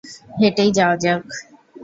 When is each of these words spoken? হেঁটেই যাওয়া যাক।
হেঁটেই 0.39 0.69
যাওয়া 0.71 0.95
যাক। 0.97 1.23